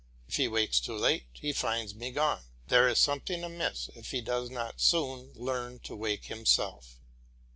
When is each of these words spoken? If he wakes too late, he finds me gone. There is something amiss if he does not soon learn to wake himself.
If 0.27 0.37
he 0.37 0.47
wakes 0.47 0.79
too 0.79 0.97
late, 0.97 1.27
he 1.31 1.53
finds 1.53 1.93
me 1.93 2.09
gone. 2.09 2.41
There 2.69 2.87
is 2.87 2.97
something 2.97 3.43
amiss 3.43 3.87
if 3.93 4.09
he 4.09 4.19
does 4.21 4.49
not 4.49 4.81
soon 4.81 5.31
learn 5.35 5.77
to 5.81 5.95
wake 5.95 6.25
himself. 6.25 6.97